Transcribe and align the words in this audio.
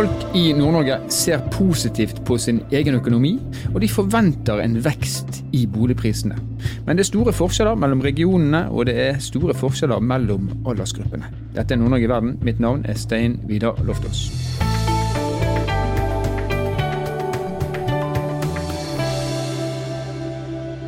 Folk 0.00 0.30
i 0.32 0.54
Nord-Norge 0.56 0.94
ser 1.12 1.42
positivt 1.52 2.22
på 2.24 2.38
sin 2.40 2.62
egen 2.72 2.94
økonomi, 2.96 3.34
og 3.74 3.82
de 3.82 3.88
forventer 3.92 4.62
en 4.64 4.78
vekst 4.80 5.42
i 5.52 5.66
boligprisene. 5.68 6.38
Men 6.86 6.96
det 6.96 7.04
er 7.04 7.10
store 7.10 7.34
forskjeller 7.36 7.76
mellom 7.76 8.00
regionene, 8.00 8.62
og 8.72 8.88
det 8.88 8.94
er 8.96 9.20
store 9.20 9.52
forskjeller 9.60 10.00
mellom 10.00 10.48
aldersgruppene. 10.64 11.28
Dette 11.52 11.76
er 11.76 11.82
Nord-Norge 11.82 12.08
i 12.08 12.14
verden. 12.14 12.38
Mitt 12.40 12.64
navn 12.64 12.86
er 12.88 12.96
Stein 12.96 13.42
Vidar 13.50 13.76
Loftaas. 13.84 14.49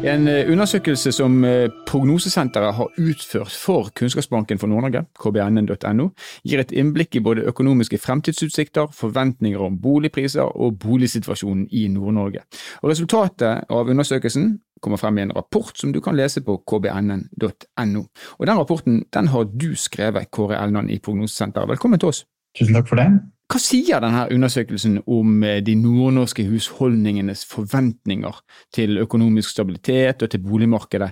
En 0.03 0.29
eh, 0.29 0.50
undersøkelse 0.50 1.12
som 1.14 1.45
eh, 1.45 1.71
Prognosesenteret 1.87 2.75
har 2.75 2.89
utført 2.98 3.55
for 3.55 3.91
Kunnskapsbanken 3.95 4.59
for 4.59 4.66
Nord-Norge, 4.66 5.05
kbnn.no, 5.23 6.09
gir 6.43 6.59
et 6.59 6.73
innblikk 6.75 7.14
i 7.14 7.23
både 7.23 7.45
økonomiske 7.46 8.01
fremtidsutsikter, 8.02 8.91
forventninger 8.98 9.62
om 9.62 9.77
boligpriser 9.78 10.42
og 10.42 10.80
boligsituasjonen 10.83 11.69
i 11.70 11.84
Nord-Norge. 11.95 12.42
Resultatet 12.83 13.70
av 13.70 13.92
undersøkelsen 13.95 14.56
kommer 14.83 14.98
frem 14.98 15.20
i 15.20 15.23
en 15.28 15.37
rapport 15.37 15.70
som 15.78 15.95
du 15.95 16.01
kan 16.03 16.19
lese 16.19 16.42
på 16.42 16.59
kbnn.no. 16.66 18.03
Og 18.39 18.47
Den 18.47 18.59
rapporten 18.59 19.05
den 19.14 19.30
har 19.30 19.47
du 19.55 19.70
skrevet, 19.78 20.33
Kåre 20.34 20.59
Elnan 20.59 20.91
i 20.91 20.98
Prognosesenteret. 20.98 21.70
Velkommen 21.77 22.03
til 22.03 22.11
oss. 22.11 22.25
Tusen 22.59 22.75
takk 22.75 22.91
for 22.91 22.98
det. 22.98 23.06
Hva 23.52 23.61
sier 23.61 24.01
denne 24.01 24.23
undersøkelsen 24.33 25.02
om 25.12 25.42
eh, 25.45 25.59
de 25.65 25.74
nordnorske 25.77 26.47
husholdningenes 26.48 27.45
forventninger 27.51 28.38
til 28.73 29.02
økonomisk 29.02 29.52
stabilitet 29.52 30.25
og 30.25 30.33
til 30.33 30.41
boligmarkedet 30.41 31.11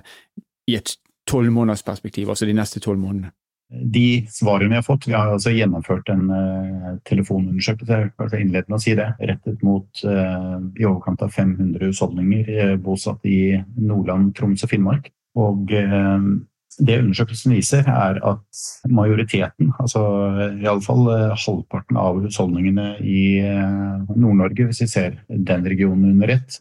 i 0.71 0.79
et 0.79 0.95
tolvmånedersperspektiv, 1.29 2.31
altså 2.33 2.49
de 2.49 2.57
neste 2.57 2.81
tolv 2.81 2.97
månedene? 3.03 3.29
De 3.71 4.25
svarene 4.27 4.73
vi 4.73 4.79
har 4.79 4.83
fått, 4.83 5.05
vi 5.07 5.13
har 5.13 5.29
altså 5.31 5.53
gjennomført 5.53 6.09
en 6.11 6.25
uh, 6.33 6.87
telefonundersøkelse 7.07 7.99
kanskje 8.19 8.41
innledende 8.43 8.75
å 8.75 8.81
si 8.83 8.97
det, 8.97 9.05
rettet 9.29 9.61
mot 9.63 10.01
uh, 10.03 10.57
i 10.75 10.87
overkant 10.89 11.21
av 11.23 11.31
500 11.31 11.85
husholdninger 11.87 12.49
uh, 12.57 12.73
bosatt 12.83 13.23
i 13.29 13.61
Nordland, 13.77 14.33
Troms 14.35 14.65
og 14.65 14.73
Finnmark. 14.73 15.07
Og 15.39 15.71
det 16.81 16.97
undersøkelsen 17.01 17.53
viser, 17.53 17.85
er 17.85 18.17
at 18.25 18.61
majoriteten, 18.89 19.69
altså 19.81 20.01
iallfall 20.63 21.11
eh, 21.13 21.37
halvparten 21.43 21.99
av 22.01 22.19
husholdningene 22.23 22.95
i 23.05 23.21
eh, 23.45 24.11
Nord-Norge, 24.15 24.69
hvis 24.69 24.81
vi 24.85 24.89
ser 24.89 25.19
den 25.29 25.67
regionen 25.67 26.15
under 26.15 26.33
ett, 26.37 26.57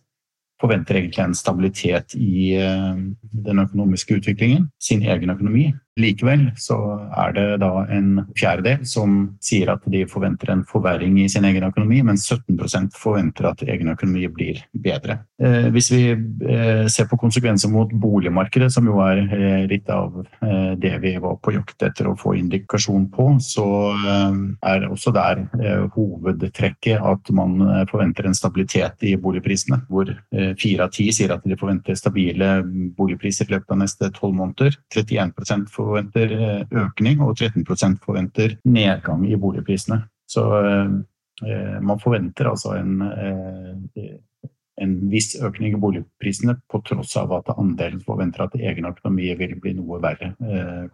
forventer 0.61 0.98
egentlig 0.98 1.25
en 1.25 1.37
stabilitet 1.37 2.17
i 2.21 2.53
eh, 2.61 3.01
den 3.47 3.63
økonomiske 3.65 4.21
utviklingen, 4.21 4.69
sin 4.83 5.07
egen 5.09 5.33
økonomi. 5.33 5.71
Likevel 6.01 6.48
så 6.61 6.77
er 7.19 7.34
det 7.37 7.47
da 7.62 7.84
en 7.93 8.25
fjerdedel 8.39 8.87
som 8.89 9.20
sier 9.45 9.73
at 9.73 9.84
de 9.91 10.05
forventer 10.11 10.53
en 10.53 10.65
forverring 10.69 11.19
i 11.23 11.29
sin 11.31 11.47
egen 11.48 11.67
økonomi, 11.67 12.03
mens 12.07 12.27
17% 12.31 12.97
forventer 12.98 13.51
at 13.51 13.65
egen 13.67 13.92
økonomi 13.92 14.27
blir 14.33 14.62
bedre. 14.73 15.20
Eh, 15.41 15.69
hvis 15.73 15.91
vi 15.92 16.03
eh, 16.12 16.84
ser 16.92 17.09
på 17.11 17.19
konsekvenser 17.20 17.70
mot 17.73 17.92
boligmarkedet, 18.03 18.70
som 18.73 18.89
jo 18.89 19.01
er 19.05 19.23
eh, 19.25 19.65
litt 19.70 19.89
av 19.91 20.20
det 20.81 20.92
vi 21.03 21.15
var 21.20 21.37
på 21.42 21.53
jakt 21.55 21.83
etter 21.84 22.09
å 22.09 22.17
få 22.19 22.35
indikasjon 22.39 23.07
på, 23.12 23.27
så 23.42 23.64
er 24.67 24.87
også 24.89 25.12
der 25.14 25.42
hovedtrekket 25.95 27.01
at 27.07 27.31
man 27.37 27.59
forventer 27.91 28.27
en 28.29 28.37
stabilitet 28.37 29.05
i 29.07 29.14
boligprisene. 29.20 29.81
Hvor 29.91 30.11
fire 30.61 30.87
av 30.87 30.95
ti 30.95 31.09
sier 31.14 31.35
at 31.35 31.45
de 31.47 31.59
forventer 31.61 31.98
stabile 31.98 32.51
boligpriser 32.97 33.48
i 33.48 33.57
løpet 33.57 33.75
av 33.75 33.81
neste 33.83 34.11
tolv 34.17 34.37
måneder. 34.41 34.77
31 34.95 35.69
for 35.73 35.89
forventer 35.91 36.33
eh, 36.36 36.80
økning, 36.84 37.20
og 37.24 37.36
13% 37.36 38.00
forventer 38.05 38.56
nedgang 38.70 39.27
i 39.28 39.38
boligprisene. 39.41 40.02
Så 40.30 40.46
eh, 40.62 41.78
man 41.83 42.02
forventer 42.02 42.50
altså 42.50 42.77
en, 42.78 43.00
eh, 43.02 44.12
en 44.80 44.94
viss 45.12 45.34
økning 45.41 45.74
i 45.74 45.80
boligprisene, 45.80 46.56
på 46.70 46.83
tross 46.86 47.17
av 47.20 47.34
at 47.40 47.50
andelen 47.56 48.00
forventer 48.05 48.46
at 48.46 48.56
egen 48.61 48.89
økonomi 48.89 49.33
vil 49.40 49.58
bli 49.61 49.74
noe 49.77 50.00
verre 50.02 50.33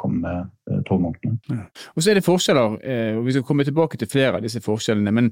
kommende 0.00 0.82
tolv 0.88 1.04
månedene. 1.04 1.38
Ja. 1.52 1.68
Og 1.94 2.02
så 2.02 2.10
er 2.10 2.18
det 2.18 2.26
forskjeller, 2.26 2.80
og 3.20 3.22
vi 3.28 3.36
skal 3.36 3.46
komme 3.46 3.66
tilbake 3.68 4.00
til 4.00 4.10
flere 4.10 4.40
av 4.40 4.46
disse 4.46 4.64
forskjellene. 4.64 5.14
men 5.14 5.30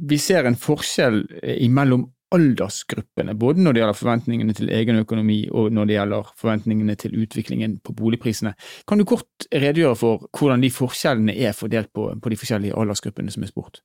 vi 0.00 0.16
ser 0.22 0.46
en 0.46 0.56
forskjell 0.56 1.24
imellom 1.60 2.06
aldersgruppene, 2.34 3.34
både 3.38 3.62
når 3.64 3.74
det 3.74 3.82
gjelder 3.82 3.98
forventningene 3.98 4.54
til 4.56 4.70
egen 4.74 5.00
økonomi 5.02 5.38
og 5.50 5.72
når 5.74 5.88
det 5.88 5.96
gjelder 5.96 6.32
forventningene 6.38 6.96
til 7.00 7.16
utviklingen 7.22 7.78
på 7.84 7.94
boligprisene. 7.98 8.54
Kan 8.88 9.00
du 9.00 9.06
kort 9.08 9.48
redegjøre 9.52 9.98
for 9.98 10.26
hvordan 10.38 10.62
de 10.62 10.70
forskjellene 10.74 11.36
er 11.36 11.56
fordelt 11.56 11.92
på, 11.94 12.10
på 12.22 12.32
de 12.32 12.38
forskjellige 12.38 12.76
aldersgruppene 12.78 13.34
som 13.34 13.46
er 13.46 13.52
spurt? 13.52 13.82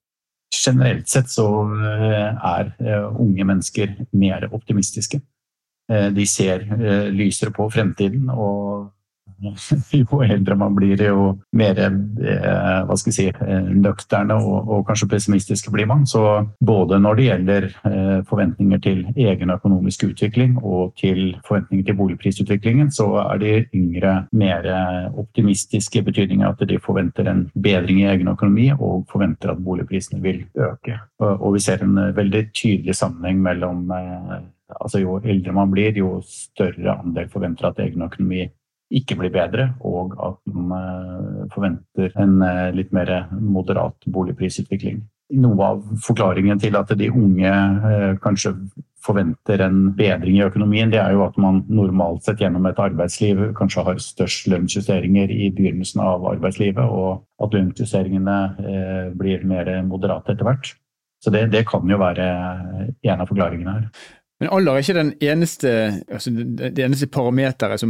Generelt 0.54 1.10
sett 1.10 1.32
så 1.32 1.48
eh, 1.74 2.46
er 2.54 2.70
eh, 2.86 3.08
unge 3.22 3.48
mennesker 3.48 3.96
mer 4.16 4.48
optimistiske. 4.54 5.20
Eh, 5.92 6.10
de 6.14 6.26
ser 6.30 6.68
lysere 7.14 7.54
på 7.54 7.68
fremtiden 7.74 8.30
og 8.30 8.92
jo 9.92 10.22
eldre 10.24 10.56
man 10.56 10.76
blir, 10.76 11.02
jo 11.02 11.26
mer 11.58 11.80
eh, 11.80 12.86
hva 12.88 12.96
skal 12.98 13.12
jeg 13.12 13.16
si, 13.16 13.26
eh, 13.30 13.70
nøkterne 13.76 14.38
og, 14.40 14.70
og, 14.70 14.84
kanskje 14.88 15.10
pessimistiske 15.12 15.74
blir 15.74 15.88
man. 15.90 16.06
Så 16.10 16.22
både 16.66 17.00
når 17.02 17.20
det 17.20 17.28
gjelder 17.28 17.68
eh, 17.90 18.20
forventninger 18.30 18.82
til 18.86 19.04
egen 19.16 19.54
økonomisk 19.54 20.08
utvikling 20.10 20.58
og 20.62 20.96
til 21.02 21.36
forventninger 21.48 21.90
til 21.90 22.00
boligprisutviklingen, 22.00 22.92
så 22.96 23.10
er 23.26 23.42
de 23.42 23.54
yngre 23.76 24.16
mer 24.36 24.68
optimistiske 25.16 26.00
i 26.00 26.06
betydning 26.06 26.44
at 26.48 26.62
de 26.68 26.80
forventer 26.82 27.30
en 27.30 27.46
bedring 27.54 28.02
i 28.04 28.10
egen 28.14 28.32
økonomi 28.32 28.70
og 28.76 29.06
forventer 29.12 29.54
at 29.54 29.64
boligprisene 29.64 30.22
vil 30.24 30.44
øke. 30.56 31.00
Og 31.20 31.56
vi 31.56 31.64
ser 31.64 31.84
en 31.84 31.98
veldig 32.16 32.48
tydelig 32.56 32.96
sammenheng 32.98 33.42
mellom 33.44 33.88
altså 34.82 35.00
Jo 35.00 35.20
eldre 35.22 35.54
man 35.54 35.70
blir, 35.72 35.94
jo 35.94 36.20
større 36.26 36.96
andel 36.98 37.28
forventer 37.30 37.68
at 37.70 37.82
egen 37.84 38.02
økonomi 38.02 38.48
ikke 38.94 39.18
blir 39.18 39.34
bedre, 39.34 39.72
og 39.82 40.14
at 40.22 40.40
man 40.54 40.74
eh, 40.78 41.44
forventer 41.54 42.14
en 42.22 42.42
eh, 42.46 42.72
litt 42.76 42.92
mer 42.94 43.12
moderat 43.34 44.06
boligprisutvikling. 44.06 45.02
Noe 45.42 45.70
av 45.72 45.80
forklaringen 46.06 46.60
til 46.62 46.78
at 46.78 46.92
de 46.98 47.10
unge 47.10 47.50
eh, 47.50 48.12
kanskje 48.22 48.54
forventer 49.06 49.62
en 49.66 49.80
bedring 49.98 50.38
i 50.38 50.46
økonomien, 50.46 50.92
det 50.94 51.00
er 51.02 51.14
jo 51.14 51.26
at 51.26 51.38
man 51.42 51.64
normalt 51.70 52.26
sett 52.26 52.42
gjennom 52.42 52.66
et 52.70 52.82
arbeidsliv 52.82 53.42
kanskje 53.58 53.86
har 53.86 54.02
størst 54.02 54.50
lønnsjusteringer 54.54 55.34
i 55.34 55.52
begynnelsen 55.54 56.02
av 56.06 56.26
arbeidslivet, 56.30 56.82
og 56.86 57.26
at 57.42 57.54
lønnsjusteringene 57.54 58.38
blir 59.18 59.46
mer 59.46 59.70
moderate 59.86 60.34
etter 60.34 60.50
hvert. 60.50 60.72
Så 61.22 61.34
det, 61.34 61.46
det, 61.54 61.68
kan 61.70 61.86
jo 61.90 62.02
være 62.02 62.26
en 62.90 63.22
av 63.22 63.30
forklaringene 63.30 63.78
her. 63.78 63.86
Men 64.40 64.52
alder 64.52 64.76
er 64.76 64.84
ikke 64.84 64.98
den 64.98 65.12
eneste, 65.24 65.70
altså 66.12 66.32
det 66.36 66.84
eneste 66.84 67.08
parameteret 67.08 67.86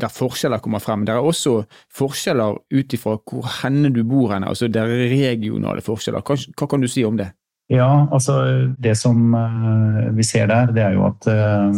der 0.00 0.12
forskjeller 0.14 0.62
kommer 0.62 0.78
frem. 0.78 1.02
Det 1.06 1.14
er 1.14 1.18
også 1.26 1.64
forskjeller 1.98 2.60
ut 2.70 2.94
ifra 2.94 3.16
hvor 3.18 3.48
henne 3.62 3.90
du 3.90 4.04
bor 4.06 4.30
henne, 4.30 4.46
altså 4.46 4.68
det 4.68 4.78
er 4.78 5.08
regionale 5.10 5.82
forskjeller. 5.82 6.22
Hva, 6.22 6.36
hva, 6.54 6.68
kan 6.70 6.84
du 6.84 6.88
si 6.90 7.04
om 7.04 7.18
det? 7.18 7.32
Ja, 7.70 8.06
altså 8.12 8.34
Det 8.78 8.96
som 8.98 9.34
uh, 9.34 10.14
vi 10.14 10.22
ser 10.26 10.46
der, 10.46 10.70
det 10.74 10.82
er 10.82 10.94
jo 10.94 11.06
at 11.06 11.26
uh, 11.26 11.74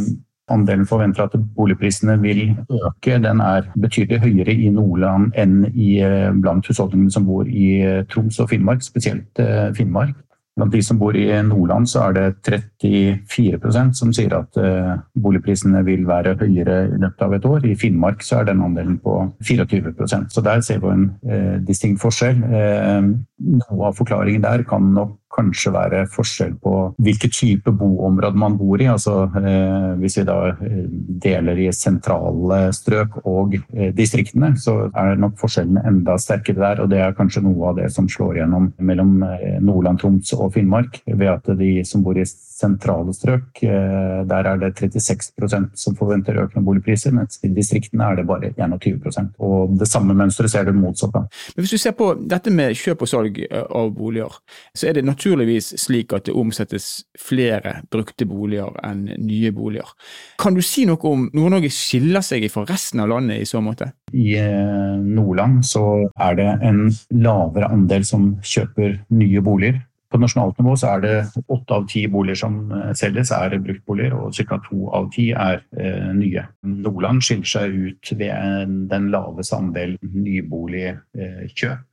andelen 0.53 0.87
forventer 0.87 1.25
at 1.25 1.37
boligprisene 1.57 2.19
vil 2.21 2.55
øke. 2.69 3.17
Den 3.17 3.41
er 3.41 3.69
betydelig 3.81 4.21
høyere 4.21 4.53
i 4.53 4.69
Nordland 4.69 5.33
enn 5.37 5.71
i, 5.73 6.03
uh, 6.05 6.33
blant 6.37 6.69
husholdningene 6.69 7.13
som 7.13 7.25
bor 7.29 7.49
i 7.49 8.05
Troms 8.13 8.41
og 8.45 8.53
Finnmark, 8.53 8.85
spesielt 8.85 9.41
Finnmark. 9.77 10.17
Blant 10.53 10.73
de 10.75 10.83
som 10.85 10.99
bor 11.01 11.17
i 11.17 11.25
Nordland, 11.47 11.89
så 11.89 12.11
er 12.11 12.17
det 12.19 12.25
34% 12.83 13.97
som 13.97 14.11
sier 14.13 14.35
at 14.37 14.59
uh, 14.61 14.99
boligprisene 15.17 15.81
vil 15.87 16.05
være 16.05 16.35
høyere 16.43 16.77
i 16.91 16.99
løpet 17.01 17.25
av 17.25 17.37
et 17.39 17.47
år. 17.49 17.65
I 17.65 17.77
Finnmark 17.81 18.21
så 18.27 18.43
er 18.43 18.51
den 18.51 18.61
andelen 18.61 18.99
på 19.01 19.17
24% 19.41 20.29
Så 20.35 20.45
der 20.45 20.61
ser 20.61 20.83
vi 20.83 20.93
en 20.93 21.07
eh, 21.25 21.57
distinkt 21.65 22.03
forskjell. 22.03 22.43
Eh, 22.45 23.09
noe 23.63 23.89
av 23.89 23.97
forklaringen 23.97 24.45
der 24.45 24.65
kan 24.69 24.93
nok 24.93 25.17
kanskje 25.33 25.73
være 25.75 26.03
forskjell 26.13 26.55
på 26.63 26.75
hvilke 27.03 27.31
type 27.33 27.73
boområde 27.79 28.39
man 28.39 28.57
bor 28.61 28.81
i. 28.83 28.89
Altså, 28.93 29.25
eh, 29.41 29.89
hvis 30.01 30.19
vi 30.21 30.27
da 30.29 30.39
eh, 30.53 30.83
deler 31.25 31.63
i 31.65 31.69
sentrale 31.77 32.61
strøk 32.77 33.21
og 33.25 33.57
eh, 33.57 33.93
distriktene, 33.97 34.53
så 34.61 34.77
er 34.89 35.21
nok 35.21 35.39
forskjellene 35.41 35.85
enda 35.89 36.19
sterkere 36.21 36.61
der. 36.61 36.85
Og 36.85 36.93
det 36.93 37.01
er 37.03 37.17
kanskje 37.17 37.45
noe 37.47 37.73
av 37.73 37.81
det 37.81 37.91
som 37.95 38.09
slår 38.11 38.43
gjennom 38.43 38.71
mellom 38.83 39.15
Nordland, 39.63 40.01
Troms 40.03 40.33
og 40.37 40.53
Finnmark. 40.57 41.01
Ved 41.07 41.29
at 41.33 41.53
de 41.59 41.75
som 41.89 42.05
bor 42.05 42.19
i 42.19 42.27
sentrale 42.27 43.15
strøk, 43.17 43.63
der 43.63 44.49
er 44.49 44.61
det 44.61 44.75
36% 44.79 45.73
som 45.79 45.97
forventer 45.99 46.39
økende 46.43 46.65
boligpriser, 46.67 47.15
mens 47.15 47.41
i 47.43 47.51
distriktene 47.53 48.07
er 48.07 48.21
det 48.21 48.27
bare 48.29 48.53
21% 48.55 49.41
Og 49.43 49.75
det 49.81 49.89
samme 49.91 50.15
mønsteret 50.15 50.53
ser 50.53 50.69
du 50.69 50.77
motsatt 50.77 51.17
av. 51.19 51.27
Men 51.57 51.65
Hvis 51.65 51.75
du 51.75 51.81
ser 51.83 51.97
på 51.99 52.13
dette 52.21 52.53
med 52.55 52.77
kjøp 52.79 53.03
og 53.03 53.11
salg 53.11 53.41
av 53.51 53.91
boliger, 53.97 54.37
så 54.77 54.89
er 54.89 54.99
det 54.99 55.07
naturligvis 55.23 55.79
slik 55.79 56.13
at 56.13 56.27
det 56.27 56.35
omsettes 56.35 57.05
flere 57.19 57.79
brukte 57.93 58.27
boliger 58.27 58.75
enn 58.83 59.05
nye 59.23 59.53
boliger. 59.55 59.93
Kan 60.43 60.57
du 60.57 60.63
si 60.63 60.85
noe 60.89 60.99
om 61.07 61.29
Nord-Norge 61.31 61.71
skiller 61.71 62.25
seg 62.27 62.49
fra 62.51 62.67
resten 62.67 63.01
av 63.03 63.13
landet 63.13 63.43
i 63.43 63.47
så 63.47 63.63
måte? 63.63 63.93
I 64.13 64.35
eh, 64.41 64.99
Nordland 64.99 65.63
så 65.67 66.09
er 66.19 66.37
det 66.41 66.51
en 66.67 66.85
lavere 67.15 67.71
andel 67.71 68.05
som 68.05 68.35
kjøper 68.43 68.99
nye 69.15 69.41
boliger 69.41 69.81
På 70.13 70.19
nasjonalt 70.21 70.59
nivå 70.61 70.75
så 70.77 70.91
er 70.97 71.01
det 71.01 71.15
åtte 71.49 71.77
av 71.79 71.87
ti 71.89 72.03
boliger 72.13 72.37
som 72.43 72.59
selges 72.99 73.31
er 73.33 73.55
bruktboliger, 73.57 74.13
og 74.13 74.35
ca. 74.37 74.59
to 74.67 74.91
av 74.93 75.07
ti 75.15 75.31
er 75.33 75.63
eh, 75.79 76.11
nye. 76.13 76.43
Nordland 76.69 77.23
skiller 77.25 77.49
seg 77.49 77.79
ut 77.87 78.13
ved 78.19 78.75
den 78.91 79.09
laveste 79.15 79.57
andel 79.57 79.97
nyboligkjøp. 80.03 81.79
Eh, 81.79 81.89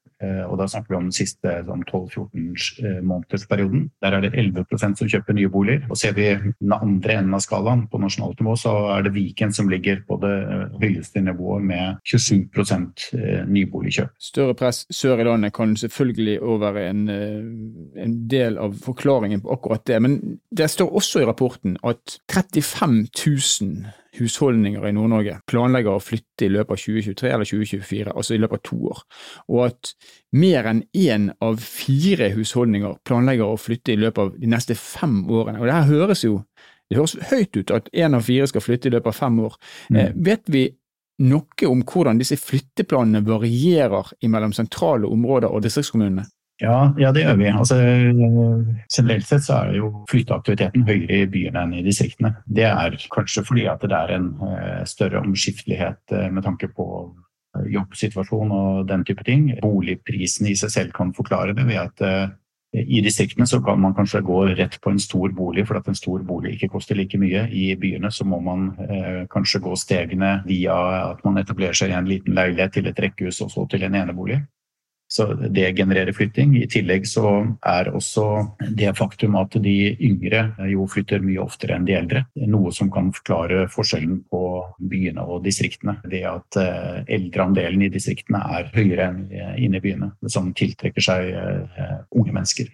og 0.49 0.57
da 0.59 0.67
snakker 0.67 0.91
vi 0.93 0.97
om 0.97 1.07
den 1.07 1.15
siste 1.15 1.53
sånn 1.67 1.85
12-14 1.87 2.83
eh, 2.83 2.97
månedersperioden. 3.07 3.85
Der 4.03 4.17
er 4.17 4.25
det 4.25 4.33
11% 4.33 4.99
som 4.99 5.11
kjøper 5.11 5.37
nye 5.37 5.51
boliger. 5.51 5.85
Og 5.87 5.99
ser 5.99 6.15
vi 6.17 6.27
den 6.35 6.75
andre 6.75 7.19
enden 7.19 7.37
av 7.37 7.43
skalaen, 7.45 7.85
på 7.89 8.01
nasjonalt 8.01 8.41
nivå, 8.41 8.55
så 8.59 8.73
er 8.97 9.05
det 9.05 9.13
Viken 9.15 9.53
som 9.55 9.69
ligger 9.71 10.01
på 10.07 10.19
det 10.23 10.33
eh, 10.43 10.65
høyeste 10.83 11.23
nivået 11.23 11.65
med 11.69 12.01
27% 12.07 13.07
nyboligkjøp. 13.49 14.11
Større 14.19 14.57
press 14.59 14.83
sør 14.93 15.23
i 15.23 15.27
landet 15.27 15.55
kan 15.55 15.75
selvfølgelig 15.79 16.39
òg 16.43 16.59
være 16.65 16.85
en, 16.89 17.05
en, 17.09 18.17
del 18.29 18.59
av 18.61 18.75
forklaringen 18.83 19.41
på 19.43 19.53
akkurat 19.55 19.85
det. 19.87 20.01
Men 20.03 20.19
det 20.51 20.69
står 20.69 20.91
også 20.99 21.23
i 21.23 21.29
rapporten 21.29 21.77
at 21.87 22.19
35 22.31 23.07
000 23.15 23.87
husholdninger 24.17 24.87
i 24.87 24.93
Nord-Norge 24.95 25.37
planlegger 25.49 25.95
å 25.97 26.03
flytte 26.03 26.47
i 26.47 26.51
løpet 26.53 26.73
av 26.73 26.81
2023 26.81 27.31
eller 27.33 27.49
2024, 27.49 28.15
altså 28.15 28.35
i 28.35 28.41
løpet 28.41 28.59
av 28.59 28.65
to 28.69 28.79
år, 28.89 29.03
og 29.51 29.61
at 29.67 29.93
mer 30.39 30.69
enn 30.71 30.81
én 30.97 31.29
av 31.45 31.61
fire 31.63 32.31
husholdninger 32.33 32.97
planlegger 33.07 33.53
å 33.53 33.59
flytte 33.59 33.93
i 33.93 34.01
løpet 34.01 34.23
av 34.23 34.33
de 34.39 34.49
neste 34.49 34.77
fem 34.79 35.21
årene. 35.29 35.61
Og 35.61 35.69
det 35.69 35.77
her 35.77 35.89
høres 35.91 36.25
jo 36.25 36.41
det 36.89 36.97
høres 36.97 37.15
høyt 37.29 37.57
ut 37.59 37.71
at 37.75 37.89
én 37.93 38.17
av 38.17 38.25
fire 38.25 38.47
skal 38.49 38.63
flytte 38.65 38.89
i 38.89 38.93
løpet 38.95 39.11
av 39.11 39.17
fem 39.19 39.35
år. 39.45 39.57
Mm. 39.93 39.97
Eh, 40.01 40.13
vet 40.25 40.49
vi 40.49 40.63
noe 41.29 41.69
om 41.69 41.83
hvordan 41.85 42.17
disse 42.17 42.37
flytteplanene 42.39 43.21
varierer 43.27 44.09
mellom 44.25 44.55
sentrale 44.55 45.09
områder 45.09 45.51
og 45.53 45.61
distriktskommunene? 45.65 46.25
Ja, 46.59 46.93
ja, 46.99 47.13
det 47.15 47.23
gjør 47.23 47.37
vi. 47.39 47.47
Altså, 47.55 47.77
generelt 48.91 49.27
sett 49.27 49.45
så 49.45 49.61
er 49.61 49.77
jo 49.77 49.91
flytteaktiviteten 50.11 50.83
høyere 50.87 51.21
i 51.21 51.29
byene 51.31 51.63
enn 51.63 51.77
i 51.79 51.85
distriktene. 51.85 52.33
Det 52.51 52.67
er 52.67 52.97
kanskje 53.13 53.45
fordi 53.47 53.63
at 53.71 53.85
det 53.85 53.95
er 53.95 54.11
en 54.17 54.33
uh, 54.41 54.83
større 54.89 55.21
omskiftelighet 55.23 56.01
uh, 56.11 56.27
med 56.33 56.43
tanke 56.43 56.67
på 56.75 56.89
uh, 57.07 57.63
jobbsituasjon 57.71 58.51
og 58.51 58.83
den 58.91 59.07
type 59.07 59.23
ting. 59.27 59.53
Boligprisene 59.63 60.51
i 60.51 60.59
seg 60.59 60.75
selv 60.75 60.93
kan 60.99 61.15
forklare 61.15 61.55
det 61.55 61.67
ved 61.69 61.79
at 61.85 62.35
i 62.69 62.99
distriktene 63.01 63.47
så 63.49 63.57
kan 63.65 63.79
man 63.81 63.95
kanskje 63.97 64.19
gå 64.21 64.43
rett 64.51 64.75
på 64.83 64.91
en 64.93 64.99
stor 65.01 65.31
bolig, 65.33 65.63
for 65.65 65.79
at 65.79 65.87
en 65.89 65.97
stor 65.97 66.21
bolig 66.21 66.51
ikke 66.53 66.69
koster 66.75 66.99
like 66.99 67.17
mye. 67.17 67.47
I 67.49 67.71
byene 67.81 68.11
så 68.13 68.27
må 68.29 68.37
man 68.45 68.67
kanskje 69.33 69.63
gå 69.65 69.73
stegene 69.73 70.35
via 70.45 70.75
at 71.07 71.23
man 71.25 71.41
etablerer 71.41 71.73
seg 71.73 71.89
i 71.89 71.97
en 71.97 72.05
liten 72.05 72.37
leilighet 72.37 72.77
til 72.77 72.91
et 72.91 73.01
rekkehus 73.01 73.41
og 73.41 73.49
så 73.55 73.65
til 73.71 73.87
en 73.87 73.97
enebolig. 73.97 74.37
Så 75.09 75.25
det 75.33 75.71
genererer 75.77 76.13
flytting. 76.13 76.53
I 76.57 76.67
tillegg 76.69 77.07
så 77.09 77.31
er 77.65 77.89
også 77.89 78.25
det 78.77 78.91
faktum 78.97 79.37
at 79.39 79.57
de 79.57 79.75
yngre 80.05 80.43
jo 80.69 80.85
flytter 80.89 81.23
mye 81.25 81.41
oftere 81.41 81.79
enn 81.79 81.87
de 81.87 81.95
eldre, 81.97 82.23
noe 82.49 82.69
som 82.75 82.91
kan 82.93 83.09
forklare 83.15 83.65
forskjellen 83.73 84.19
på 84.29 84.43
byene 84.91 85.25
og 85.25 85.41
distriktene. 85.47 85.97
Det 86.09 86.21
at 86.29 86.59
eh, 86.61 87.01
eldreandelen 87.17 87.87
i 87.87 87.91
distriktene 87.93 88.43
er 88.59 88.69
høyere 88.75 89.09
enn 89.09 89.25
inne 89.57 89.79
i 89.79 89.83
byene, 89.83 90.11
som 90.29 90.53
tiltrekker 90.53 91.03
seg 91.03 91.33
eh, 91.33 91.97
unge 92.13 92.35
mennesker. 92.35 92.69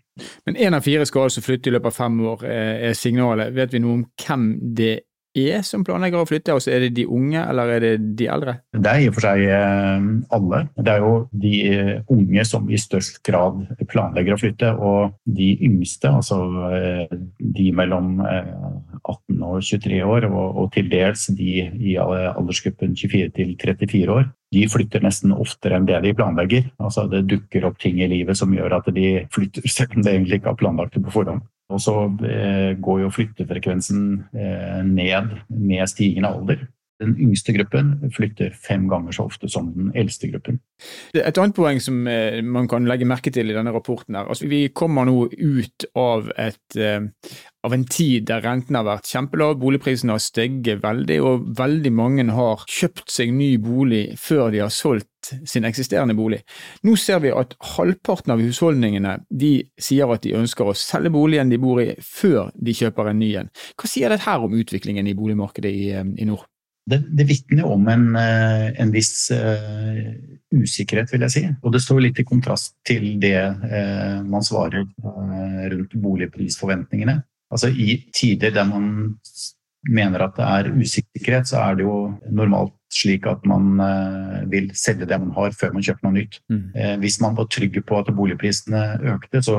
Men 0.46 0.60
én 0.60 0.76
av 0.76 0.84
fire 0.84 1.08
skal 1.08 1.30
altså 1.30 1.44
flytte 1.44 1.72
i 1.72 1.76
løpet 1.76 1.92
av 1.92 2.00
fem 2.04 2.22
år, 2.34 2.46
eh, 2.52 2.90
er 2.90 3.00
signalet. 3.00 3.56
Vet 3.56 3.76
vi 3.76 3.84
noe 3.84 4.02
om 4.02 4.08
hvem 4.26 4.50
det 4.76 4.96
er 5.36 5.64
som 5.68 5.84
planlegger 5.86 6.22
å 6.22 6.28
flytte? 6.28 6.54
Altså, 6.56 6.72
er 6.74 6.86
det 6.86 6.96
de 6.98 7.06
unge, 7.12 7.42
eller 7.42 7.74
er 7.76 7.84
det 7.84 7.92
de 8.20 8.28
eldre? 8.32 8.58
Det 8.76 8.92
er 8.92 9.04
i 9.04 9.10
og 9.10 9.18
for 9.18 9.28
seg 9.28 9.44
eh, 9.46 10.08
alle. 10.38 10.62
Det 10.78 10.94
er 10.94 11.04
jo 11.04 11.14
de 11.46 11.54
eh, 11.70 11.92
unge 12.16 12.46
som 12.48 12.70
i 12.70 12.80
størst 12.80 13.22
grad 13.26 13.64
planlegger 13.92 14.36
å 14.36 14.40
flytte, 14.42 14.72
og 14.76 15.18
de 15.38 15.52
yngste, 15.68 16.12
altså 16.12 16.40
eh, 16.78 17.18
de 17.40 17.68
mellom 17.76 18.22
18 18.24 19.44
og 19.46 19.60
23 19.66 20.02
år, 20.06 20.30
og 20.32 20.72
til 20.76 20.90
dels 20.92 21.28
de 21.36 21.52
i 21.66 21.98
aldersgruppen 22.00 22.96
24 22.98 23.32
til 23.36 23.54
34 23.62 24.16
år, 24.16 24.30
de 24.56 24.64
flytter 24.72 25.04
nesten 25.04 25.34
oftere 25.36 25.80
enn 25.80 25.88
det 25.90 26.00
de 26.06 26.14
planlegger. 26.16 26.70
Altså 26.80 27.08
Det 27.12 27.26
dukker 27.28 27.68
opp 27.68 27.80
ting 27.82 28.00
i 28.02 28.10
livet 28.12 28.38
som 28.40 28.54
gjør 28.56 28.80
at 28.80 28.88
de 28.96 29.26
flytter, 29.34 29.68
selv 29.68 29.98
om 29.98 30.06
det 30.06 30.14
egentlig 30.14 30.40
ikke 30.40 30.54
har 30.54 30.62
planlagt 30.62 30.96
det 30.96 31.04
på 31.06 31.14
forhånd. 31.18 31.44
Og 31.76 31.84
så 31.84 31.98
eh, 32.28 32.72
går 32.80 33.04
jo 33.04 33.12
flyttefrekvensen 33.12 34.08
eh, 34.38 34.80
ned 34.88 35.36
med 35.52 35.92
stigende 35.92 36.32
alder. 36.32 36.66
Den 37.04 37.12
yngste 37.20 37.52
gruppen 37.52 37.90
flytter 38.16 38.54
fem 38.56 38.86
ganger 38.88 39.12
så 39.12 39.26
ofte 39.28 39.50
som 39.52 39.68
den 39.76 39.90
eldste 40.00 40.30
gruppen. 40.32 40.62
Et 41.12 41.36
annet 41.36 41.56
poeng 41.58 41.82
som 41.84 42.06
eh, 42.08 42.40
man 42.40 42.70
kan 42.72 42.88
legge 42.88 43.08
merke 43.10 43.34
til 43.36 43.52
i 43.52 43.58
denne 43.58 43.74
rapporten, 43.76 44.16
er 44.16 44.32
altså 44.32 44.48
vi 44.48 44.70
kommer 44.72 45.10
nå 45.10 45.26
ut 45.34 45.88
av, 46.00 46.32
et, 46.40 46.80
av 47.68 47.76
en 47.76 47.84
tid 47.92 48.30
der 48.32 48.46
renten 48.48 48.80
har 48.80 48.88
vært 48.88 49.12
kjempelav, 49.12 49.58
boligprisene 49.60 50.16
har 50.16 50.24
steget 50.24 50.80
veldig, 50.86 51.20
og 51.28 51.50
veldig 51.60 51.92
mange 51.92 52.30
har 52.32 52.64
kjøpt 52.72 53.12
seg 53.12 53.36
ny 53.36 53.58
bolig 53.60 54.06
før 54.22 54.56
de 54.56 54.64
har 54.64 54.72
solgt 54.72 55.12
sin 55.48 55.68
eksisterende 55.68 56.16
bolig. 56.18 56.42
Nå 56.86 56.96
ser 57.00 57.22
vi 57.24 57.34
at 57.36 57.56
halvparten 57.76 58.36
av 58.36 58.44
husholdningene 58.44 59.18
de 59.30 59.54
sier 59.82 60.12
at 60.14 60.26
de 60.26 60.36
ønsker 60.38 60.68
å 60.68 60.76
selge 60.78 61.14
boligen 61.14 61.52
de 61.52 61.62
bor 61.62 61.82
i 61.84 61.92
før 62.02 62.52
de 62.56 62.76
kjøper 62.76 63.12
en 63.12 63.22
ny 63.22 63.32
en. 63.42 63.54
Hva 63.76 63.90
sier 63.90 64.14
dette 64.14 64.28
her 64.28 64.44
om 64.46 64.58
utviklingen 64.58 65.08
i 65.08 65.16
boligmarkedet 65.18 65.72
i, 65.72 65.88
i 65.96 66.28
nord? 66.30 66.46
Det, 66.86 67.00
det 67.18 67.26
vitner 67.26 67.66
om 67.66 67.88
en, 67.90 68.12
eh, 68.20 68.68
en 68.82 68.92
viss 68.94 69.32
uh, 69.34 70.04
usikkerhet, 70.54 71.10
vil 71.10 71.24
jeg 71.26 71.34
si. 71.34 71.42
Og 71.66 71.74
det 71.74 71.82
står 71.82 72.04
litt 72.04 72.20
i 72.22 72.28
kontrast 72.28 72.76
til 72.86 73.16
det 73.22 73.40
uh, 73.42 74.22
man 74.22 74.46
svarer 74.46 74.86
uh, 74.86 75.64
rundt 75.72 75.96
boligprisforventningene. 76.04 77.18
Altså 77.50 77.72
I 77.74 78.04
tider 78.14 78.54
der 78.54 78.70
man 78.70 79.10
mener 79.90 80.28
at 80.28 80.38
det 80.38 80.46
er 80.46 80.72
usikkerhet, 80.78 81.50
så 81.50 81.64
er 81.64 81.80
det 81.80 81.86
jo 81.88 81.98
normalt 82.30 82.78
slik 82.96 83.28
at 83.28 83.44
man 83.50 83.76
vil 84.52 84.70
selge 84.78 85.08
det 85.10 85.18
man 85.20 85.34
har 85.36 85.52
før 85.58 85.74
man 85.76 85.84
kjøper 85.84 86.08
noe 86.08 86.16
nytt. 86.16 86.40
Mm. 86.48 86.64
Hvis 87.02 87.20
man 87.24 87.36
var 87.36 87.50
trygg 87.52 87.76
på 87.84 88.00
at 88.00 88.12
boligprisene 88.16 88.84
økte, 89.12 89.42
så 89.44 89.58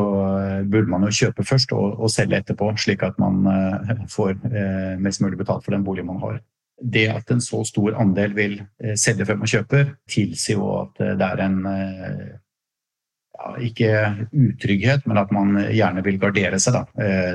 burde 0.64 0.88
man 0.88 1.04
jo 1.04 1.12
kjøpe 1.18 1.44
først 1.44 1.74
og, 1.76 1.98
og 2.00 2.12
selge 2.12 2.40
etterpå, 2.40 2.72
slik 2.80 3.04
at 3.04 3.20
man 3.20 3.44
får 4.12 4.38
mest 5.04 5.20
mulig 5.24 5.40
betalt 5.42 5.66
for 5.66 5.76
den 5.76 5.84
boligen 5.84 6.08
man 6.08 6.22
har 6.24 6.40
det 6.82 7.06
at 7.08 7.30
en 7.32 7.40
så 7.40 7.62
stor 7.64 7.96
andel 8.00 8.34
vil 8.36 8.58
eh, 8.82 8.96
selge 9.00 9.26
før 9.26 9.40
man 9.40 9.50
kjøper, 9.50 9.94
tilsier 10.10 10.60
jo 10.60 10.72
at 10.82 11.00
eh, 11.00 11.14
det 11.18 11.28
er 11.28 11.42
en 11.46 11.56
eh, 11.70 12.26
ja, 13.36 13.54
ikke 13.68 13.92
utrygghet, 14.32 15.06
men 15.06 15.20
at 15.20 15.32
man 15.32 15.56
gjerne 15.72 16.04
vil 16.04 16.20
gardere 16.20 16.60
seg 16.60 16.72
da, 16.72 16.84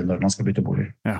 når 0.02 0.24
man 0.24 0.34
skal 0.34 0.48
bytte 0.48 0.64
bolig. 0.66 0.88
Ja. 1.06 1.20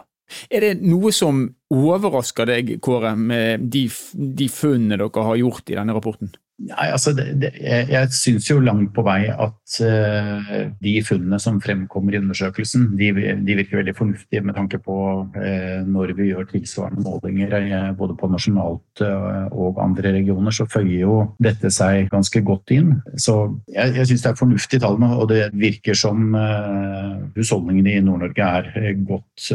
Er 0.50 0.66
det 0.66 0.74
noe 0.82 1.12
som 1.16 1.46
overrasker 1.72 2.50
deg, 2.50 2.78
Kåre, 2.84 3.16
med 3.16 3.68
de, 3.72 3.88
de 4.14 4.48
funnene 4.52 5.00
dere 5.00 5.28
har 5.28 5.40
gjort 5.40 5.72
i 5.72 5.78
denne 5.80 5.96
rapporten? 5.98 6.34
Nei, 6.62 6.88
altså 6.94 7.14
det, 7.18 7.26
det, 7.42 7.50
Jeg, 7.58 7.88
jeg 7.90 8.10
syns 8.14 8.48
jo 8.50 8.60
langt 8.62 8.92
på 8.94 9.04
vei 9.06 9.24
at 9.32 9.78
uh, 9.82 10.52
de 10.84 10.94
funnene 11.06 11.40
som 11.42 11.58
fremkommer 11.64 12.14
i 12.14 12.20
undersøkelsen, 12.22 12.92
de, 13.00 13.10
de, 13.42 13.56
virker 13.58 13.80
veldig 13.80 13.96
fornuftige 13.98 14.44
med 14.46 14.58
tanke 14.58 14.78
på 14.84 14.98
uh, 15.34 15.80
når 15.88 16.14
vi 16.20 16.30
gjør 16.30 16.50
tilsvarende 16.52 17.06
målinger 17.06 17.56
uh, 17.58 17.88
både 17.98 18.18
på 18.20 18.30
nasjonalt 18.32 19.02
og 19.02 19.80
andre 19.82 20.14
regioner, 20.18 20.54
så 20.54 20.68
føyer 20.70 21.02
jo 21.02 21.16
dette 21.42 21.72
seg 21.74 22.12
ganske 22.12 22.44
godt 22.46 22.74
inn. 22.76 22.94
Så 23.18 23.38
jeg, 23.72 23.96
jeg 23.98 24.12
syns 24.12 24.26
det 24.26 24.32
er 24.32 24.42
fornuftige 24.42 24.84
tall 24.84 25.00
og 25.02 25.24
det 25.32 25.48
virker 25.58 25.98
som 25.98 26.36
husholdningene 27.36 27.96
i 27.96 28.04
Nord-Norge 28.06 28.50
er 28.60 29.00
godt 29.08 29.50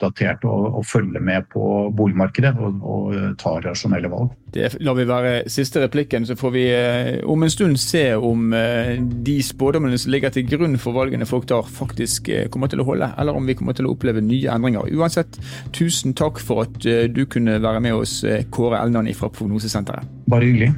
oppdatert 0.00 0.44
og, 0.44 0.78
og 0.78 0.86
følger 0.86 1.20
med 1.20 1.46
på 1.52 1.92
boligmarkedet 1.96 2.54
og, 2.58 2.80
og 2.82 3.14
tar 3.38 3.60
rasjonelle 3.66 4.10
valg. 4.10 4.32
Det 4.50 4.72
lar 4.80 4.96
vi 4.98 5.06
være 5.06 5.48
siste 5.48 5.82
replikken. 5.84 6.26
så 6.26 6.36
får 6.36 6.50
vi 6.50 6.64
eh, 6.74 7.20
om 7.24 7.42
en 7.42 7.50
stund 7.50 7.76
se 7.78 8.14
om 8.16 8.52
eh, 8.52 8.98
de 9.00 9.42
spådommene 9.42 9.98
som 9.98 10.10
ligger 10.10 10.30
til 10.30 10.48
grunn 10.48 10.78
for 10.78 10.92
valgene 10.92 11.26
folk 11.26 11.46
tar, 11.46 11.62
faktisk 11.62 12.28
eh, 12.28 12.48
kommer 12.48 12.68
til 12.68 12.80
å 12.80 12.84
holde, 12.88 13.12
eller 13.18 13.36
om 13.36 13.46
vi 13.46 13.54
kommer 13.54 13.72
til 13.72 13.86
å 13.86 13.94
oppleve 13.94 14.20
nye 14.20 14.50
endringer. 14.50 14.90
Uansett, 14.96 15.38
tusen 15.72 16.14
takk 16.14 16.40
for 16.40 16.64
at 16.66 16.80
du 17.14 17.24
kunne 17.30 17.60
være 17.62 17.80
med 17.80 17.94
oss, 17.94 18.20
Kåre 18.50 18.80
Elnan 18.80 19.08
fra 19.14 19.30
Prognosesenteret. 19.32 20.08
Bare 20.30 20.48
hyggelig. 20.48 20.72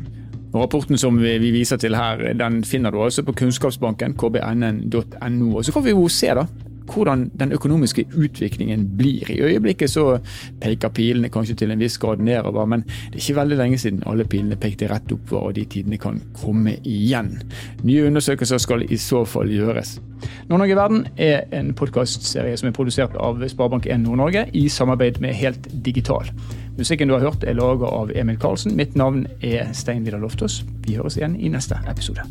Rapporten 0.53 0.99
som 1.01 1.17
vi 1.17 1.53
viser 1.55 1.79
til 1.81 1.97
her, 1.97 2.35
den 2.37 2.61
finner 2.69 2.93
du 2.93 3.01
altså 3.01 3.25
på 3.25 3.33
Kunnskapsbanken, 3.33 4.19
kbnn.no. 4.21 5.49
Og 5.57 5.65
så 5.65 5.73
kan 5.73 5.85
vi 5.87 5.95
jo 5.95 6.05
se 6.13 6.29
da, 6.37 6.45
hvordan 6.87 7.31
den 7.39 7.53
økonomiske 7.53 8.05
utviklingen 8.17 8.87
blir. 8.97 9.31
I 9.31 9.41
øyeblikket 9.41 9.91
så 9.91 10.19
peker 10.61 10.89
pilene 10.95 11.31
kanskje 11.33 11.57
til 11.63 11.71
en 11.71 11.83
viss 11.83 11.99
grad 11.99 12.23
nedover, 12.23 12.67
men 12.67 12.85
det 12.87 13.17
er 13.17 13.23
ikke 13.25 13.41
veldig 13.41 13.59
lenge 13.59 13.79
siden 13.79 14.03
alle 14.07 14.25
pilene 14.25 14.57
pekte 14.61 14.89
rett 14.91 15.13
oppover, 15.13 15.51
og 15.51 15.57
de 15.57 15.65
tidene 15.65 15.99
kan 15.99 16.21
komme 16.43 16.77
igjen. 16.85 17.35
Nye 17.83 18.07
undersøkelser 18.07 18.63
skal 18.63 18.87
i 18.89 18.97
så 19.01 19.25
fall 19.25 19.51
gjøres. 19.53 19.99
Nord-Norge 20.49 20.77
Verden 20.77 21.07
er 21.17 21.47
en 21.53 21.73
podkastserie 21.75 22.57
som 22.57 22.69
er 22.69 22.77
produsert 22.77 23.17
av 23.19 23.43
Sparebank1 23.43 24.05
Nord-Norge 24.05 24.47
i 24.59 24.69
samarbeid 24.69 25.21
med 25.21 25.35
Helt 25.35 25.69
Digital. 25.85 26.31
Musikken 26.79 27.09
du 27.09 27.15
har 27.15 27.27
hørt 27.27 27.45
er 27.45 27.59
laga 27.59 27.91
av 27.91 28.15
Emil 28.17 28.39
Karlsen. 28.41 28.77
Mitt 28.77 28.97
navn 28.97 29.27
er 29.43 29.73
Stein 29.77 30.07
Vidar 30.07 30.23
Loftaas. 30.23 30.63
Vi 30.87 30.97
høres 30.97 31.21
igjen 31.21 31.37
i 31.37 31.53
neste 31.53 31.81
episode. 31.91 32.25